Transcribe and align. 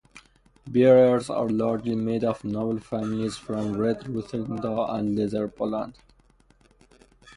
Bearers 0.67 1.29
are 1.29 1.47
largely 1.47 1.93
made 1.93 2.23
up 2.23 2.43
of 2.43 2.45
noble 2.45 2.79
families 2.79 3.37
from 3.37 3.77
Red 3.77 3.99
Ruthenia 4.07 4.85
and 4.95 5.15
Lesser 5.15 5.47
Poland. 5.47 5.93